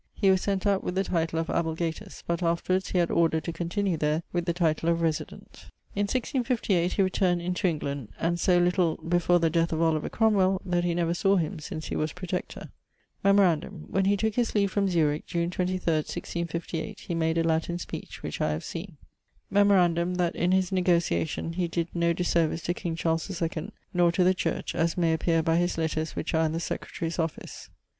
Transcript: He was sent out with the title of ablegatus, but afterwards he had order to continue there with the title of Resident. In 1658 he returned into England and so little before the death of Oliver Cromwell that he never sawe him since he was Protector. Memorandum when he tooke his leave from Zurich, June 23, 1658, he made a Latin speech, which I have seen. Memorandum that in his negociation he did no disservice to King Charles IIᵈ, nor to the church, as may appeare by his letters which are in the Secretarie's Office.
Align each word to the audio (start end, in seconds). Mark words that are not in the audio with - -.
He 0.15 0.31
was 0.31 0.41
sent 0.41 0.65
out 0.65 0.83
with 0.83 0.95
the 0.95 1.03
title 1.03 1.37
of 1.37 1.47
ablegatus, 1.51 2.23
but 2.25 2.41
afterwards 2.41 2.89
he 2.89 2.97
had 2.97 3.11
order 3.11 3.39
to 3.39 3.53
continue 3.53 3.97
there 3.97 4.23
with 4.33 4.45
the 4.45 4.51
title 4.53 4.89
of 4.89 5.03
Resident. 5.03 5.67
In 5.93 6.05
1658 6.07 6.93
he 6.93 7.03
returned 7.03 7.39
into 7.43 7.67
England 7.67 8.07
and 8.19 8.39
so 8.39 8.57
little 8.57 8.95
before 9.07 9.37
the 9.37 9.51
death 9.51 9.71
of 9.71 9.79
Oliver 9.79 10.09
Cromwell 10.09 10.59
that 10.65 10.83
he 10.83 10.95
never 10.95 11.13
sawe 11.13 11.35
him 11.35 11.59
since 11.59 11.89
he 11.89 11.95
was 11.95 12.13
Protector. 12.13 12.71
Memorandum 13.23 13.85
when 13.91 14.05
he 14.05 14.17
tooke 14.17 14.33
his 14.37 14.55
leave 14.55 14.71
from 14.71 14.87
Zurich, 14.89 15.27
June 15.27 15.51
23, 15.51 15.77
1658, 15.93 17.01
he 17.01 17.13
made 17.13 17.37
a 17.37 17.43
Latin 17.43 17.77
speech, 17.77 18.23
which 18.23 18.41
I 18.41 18.49
have 18.53 18.63
seen. 18.63 18.97
Memorandum 19.51 20.15
that 20.15 20.35
in 20.35 20.51
his 20.51 20.71
negociation 20.71 21.53
he 21.53 21.67
did 21.67 21.89
no 21.93 22.11
disservice 22.11 22.63
to 22.63 22.73
King 22.73 22.95
Charles 22.95 23.27
IIᵈ, 23.27 23.69
nor 23.93 24.11
to 24.13 24.23
the 24.23 24.33
church, 24.33 24.73
as 24.73 24.97
may 24.97 25.13
appeare 25.15 25.43
by 25.43 25.57
his 25.57 25.77
letters 25.77 26.15
which 26.15 26.33
are 26.33 26.47
in 26.47 26.53
the 26.53 26.59
Secretarie's 26.59 27.19
Office. 27.19 27.69